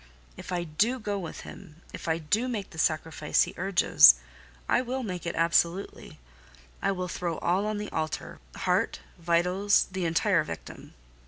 If 0.35 0.51
I 0.51 0.63
do 0.63 0.97
go 0.99 1.19
with 1.19 1.41
him—if 1.41 2.07
I 2.07 2.17
do 2.17 2.47
make 2.47 2.71
the 2.71 2.79
sacrifice 2.79 3.43
he 3.43 3.53
urges, 3.55 4.15
I 4.67 4.81
will 4.81 5.03
make 5.03 5.27
it 5.27 5.35
absolutely: 5.35 6.17
I 6.81 6.91
will 6.91 7.07
throw 7.07 7.37
all 7.37 7.67
on 7.67 7.77
the 7.77 7.91
altar—heart, 7.91 9.01
vitals, 9.19 9.85
the 9.91 10.05
entire 10.05 10.43
victim. 10.43 10.95